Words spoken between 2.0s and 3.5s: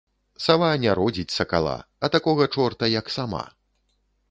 а такога чорта, як сама